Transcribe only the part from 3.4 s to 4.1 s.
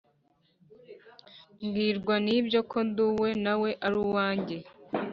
nawe ari